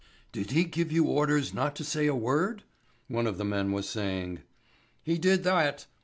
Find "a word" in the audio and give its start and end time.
2.07-2.63